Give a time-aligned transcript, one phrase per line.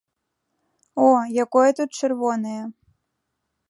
[1.03, 1.05] О,
[1.45, 2.61] якое тут чырвонае!